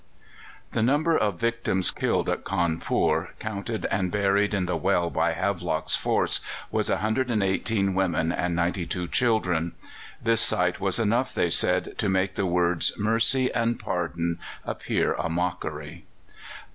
[0.71, 5.95] The number of victims killed at Cawnpore, counted and buried in the well by Havelock's
[5.95, 9.75] force, was 118 women and 92 children.
[10.19, 15.29] This sight was enough, they said, to make the words "mercy" and "pardon" appear a
[15.29, 16.05] mockery.